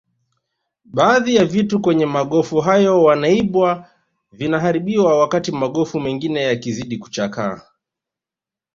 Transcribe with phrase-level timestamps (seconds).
[0.85, 3.89] Baadhi ya vitu kwenye magofu hayo vinaibwa
[4.31, 7.61] vinaharibiwa wakati magofu mengine yakizidi kuchakaa